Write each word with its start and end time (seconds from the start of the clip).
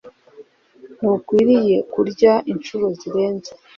Ntukwiriye 0.97 1.77
kurya 1.93 2.33
inshuro 2.51 2.85
zirenze 2.99 3.51